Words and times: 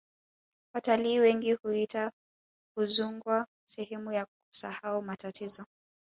watalii 0.73 1.19
wengi 1.19 1.53
huiita 1.53 2.11
udzungwa 2.77 3.45
sehemu 3.65 4.11
ya 4.13 4.25
kusahau 4.49 5.01
matatizo 5.01 5.65